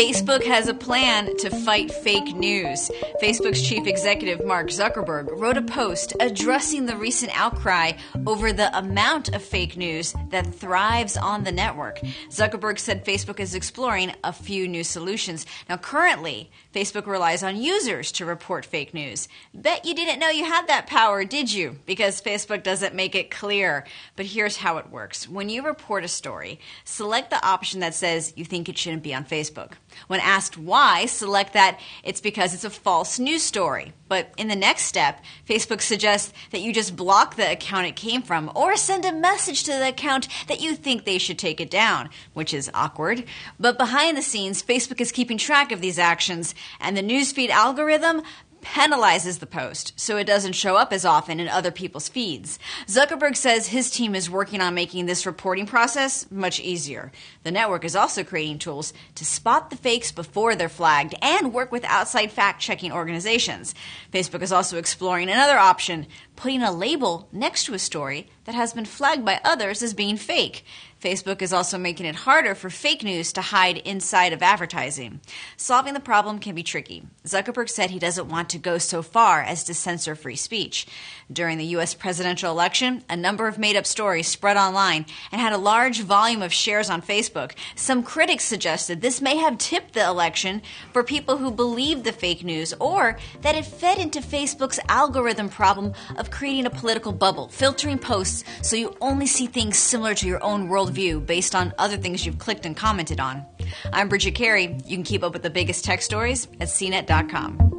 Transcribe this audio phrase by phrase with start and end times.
[0.00, 2.90] Facebook has a plan to fight fake news.
[3.22, 7.92] Facebook's chief executive, Mark Zuckerberg, wrote a post addressing the recent outcry
[8.26, 12.00] over the amount of fake news that thrives on the network.
[12.30, 15.44] Zuckerberg said Facebook is exploring a few new solutions.
[15.68, 19.28] Now, currently, Facebook relies on users to report fake news.
[19.52, 21.76] Bet you didn't know you had that power, did you?
[21.84, 23.84] Because Facebook doesn't make it clear.
[24.16, 28.32] But here's how it works when you report a story, select the option that says
[28.34, 29.72] you think it shouldn't be on Facebook.
[30.06, 33.92] When asked why, select that it's because it's a false news story.
[34.08, 38.22] But in the next step, Facebook suggests that you just block the account it came
[38.22, 41.70] from or send a message to the account that you think they should take it
[41.70, 43.24] down, which is awkward.
[43.58, 48.22] But behind the scenes, Facebook is keeping track of these actions, and the newsfeed algorithm
[48.62, 52.58] penalizes the post so it doesn't show up as often in other people's feeds.
[52.86, 57.12] Zuckerberg says his team is working on making this reporting process much easier.
[57.42, 61.72] The network is also creating tools to spot the fakes before they're flagged and work
[61.72, 63.74] with outside fact checking organizations.
[64.12, 66.06] Facebook is also exploring another option
[66.40, 70.16] putting a label next to a story that has been flagged by others as being
[70.16, 70.64] fake.
[71.00, 75.20] Facebook is also making it harder for fake news to hide inside of advertising.
[75.56, 77.04] Solving the problem can be tricky.
[77.24, 80.86] Zuckerberg said he doesn't want to go so far as to censor free speech.
[81.32, 81.94] During the U.S.
[81.94, 86.42] presidential election, a number of made up stories spread online and had a large volume
[86.42, 87.52] of shares on Facebook.
[87.76, 90.60] Some critics suggested this may have tipped the election
[90.92, 95.94] for people who believed the fake news or that it fed into Facebook's algorithm problem
[96.16, 100.42] of creating a political bubble, filtering posts so you only see things similar to your
[100.42, 103.44] own worldview based on other things you've clicked and commented on.
[103.92, 104.78] I'm Bridget Carey.
[104.86, 107.69] You can keep up with the biggest tech stories at cnet.com.